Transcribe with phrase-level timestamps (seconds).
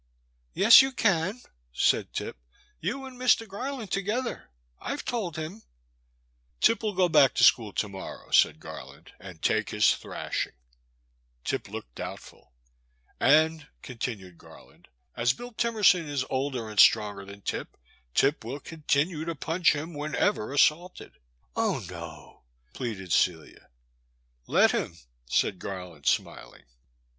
[0.55, 1.41] Yes you can,*'
[1.71, 2.35] said Tip
[2.81, 3.47] —you and Mr.
[3.47, 4.49] Gar land together.
[4.79, 5.61] I *ve told him.'*
[6.59, 10.53] Tip will go back to school to morrow,*' said Garland, and take his thrashing.
[11.43, 12.51] Tip looked doubtful.
[13.19, 17.77] And," continued Garland, '* as Bill Timerson is older and stronger than Tip,
[18.15, 22.41] Tip will continue to punch him whenever assaulted." *' Oh— no!"
[22.73, 23.67] pleaded CeUa."
[24.49, 24.97] I^et him,"
[25.27, 26.63] said Garland, smiling.